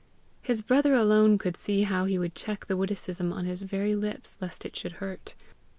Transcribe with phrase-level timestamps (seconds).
[0.41, 4.39] His brother alone could see how he would check the witticism on his very lips
[4.41, 5.35] lest it should hurt.